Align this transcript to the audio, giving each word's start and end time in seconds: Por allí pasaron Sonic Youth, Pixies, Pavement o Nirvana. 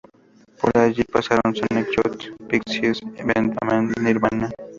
Por 0.59 0.75
allí 0.79 1.03
pasaron 1.03 1.53
Sonic 1.55 1.89
Youth, 1.95 2.35
Pixies, 2.49 2.99
Pavement 3.01 3.55
o 3.61 4.01
Nirvana. 4.01 4.49